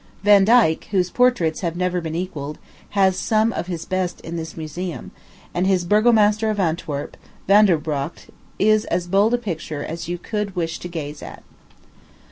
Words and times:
Vandyke, 0.23 0.85
whose 0.85 1.11
portraits 1.11 1.59
have 1.61 1.75
never 1.75 2.01
been 2.01 2.15
equalled, 2.15 2.57
has 2.97 3.15
some 3.15 3.53
of 3.53 3.67
his 3.67 3.85
best 3.85 4.19
in 4.21 4.35
this 4.35 4.57
museum; 4.57 5.11
and 5.53 5.67
his 5.67 5.85
Burgomaster 5.85 6.49
of 6.49 6.59
Antwerp, 6.59 7.15
Vander 7.47 7.77
Brocht, 7.77 8.31
is 8.57 8.85
as 8.85 9.05
bold 9.05 9.35
a 9.35 9.37
picture 9.37 9.83
as 9.83 10.07
you 10.09 10.17
could 10.17 10.55
wish 10.55 10.79
to 10.79 10.87
gaze 10.87 11.21
at. 11.21 11.43